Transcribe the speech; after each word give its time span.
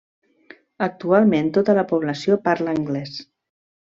Actualment 0.85 1.51
tota 1.59 1.75
la 1.79 1.85
població 1.93 2.39
parla 2.47 2.75
anglès. 2.79 3.21